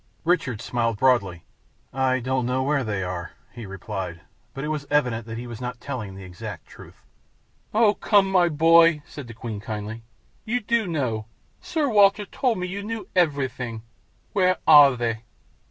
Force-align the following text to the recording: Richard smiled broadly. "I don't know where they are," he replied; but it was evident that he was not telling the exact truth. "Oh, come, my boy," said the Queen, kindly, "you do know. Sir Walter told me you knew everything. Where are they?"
Richard 0.23 0.61
smiled 0.61 0.97
broadly. 0.97 1.43
"I 1.93 2.21
don't 2.21 2.47
know 2.47 2.63
where 2.63 2.83
they 2.83 3.03
are," 3.03 3.33
he 3.51 3.67
replied; 3.67 4.21
but 4.51 4.63
it 4.63 4.69
was 4.69 4.87
evident 4.89 5.27
that 5.27 5.37
he 5.37 5.45
was 5.45 5.61
not 5.61 5.79
telling 5.79 6.15
the 6.15 6.23
exact 6.23 6.65
truth. 6.65 7.05
"Oh, 7.71 7.93
come, 7.93 8.25
my 8.27 8.49
boy," 8.49 9.03
said 9.05 9.27
the 9.27 9.35
Queen, 9.35 9.59
kindly, 9.61 10.01
"you 10.43 10.59
do 10.59 10.87
know. 10.87 11.27
Sir 11.59 11.87
Walter 11.87 12.25
told 12.25 12.57
me 12.57 12.65
you 12.65 12.81
knew 12.81 13.07
everything. 13.15 13.83
Where 14.33 14.57
are 14.65 14.95
they?" 14.97 15.21